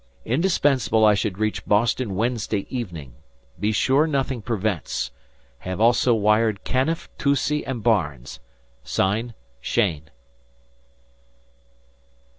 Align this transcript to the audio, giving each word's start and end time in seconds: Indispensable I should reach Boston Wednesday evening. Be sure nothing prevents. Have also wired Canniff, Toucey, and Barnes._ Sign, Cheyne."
Indispensable 0.25 1.05
I 1.05 1.13
should 1.13 1.37
reach 1.37 1.63
Boston 1.67 2.15
Wednesday 2.15 2.65
evening. 2.75 3.13
Be 3.59 3.71
sure 3.71 4.07
nothing 4.07 4.41
prevents. 4.41 5.11
Have 5.59 5.79
also 5.79 6.15
wired 6.15 6.63
Canniff, 6.63 7.07
Toucey, 7.19 7.63
and 7.63 7.83
Barnes._ 7.83 8.39
Sign, 8.83 9.35
Cheyne." 9.61 10.09